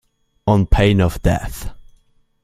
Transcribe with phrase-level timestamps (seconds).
[0.47, 1.69] On pain of death.